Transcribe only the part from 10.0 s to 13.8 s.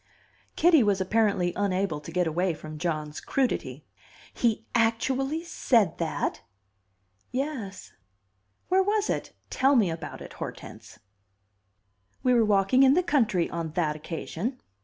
it, Hortense." "We were walking in the country on